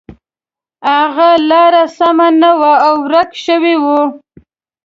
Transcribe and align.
هغه 0.91 1.29
لاره 1.49 1.83
سمه 1.97 2.27
نه 2.41 2.51
وه 2.59 2.73
او 2.87 2.95
ورک 3.05 3.31
شوی 3.45 3.75
و. 3.83 3.85